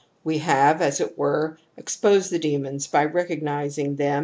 We 0.23 0.39
have, 0.39 0.81
as 0.81 0.99
it 0.99 1.15
were, 1.15 1.59
^exposed 1.79 2.31
the 2.31 2.39
demons 2.39 2.87
by 2.87 3.05
recognizing 3.05 3.89
•1 3.89 3.89
Gt 3.91 3.97
Chap. 3.99 4.13
m. 4.15 4.19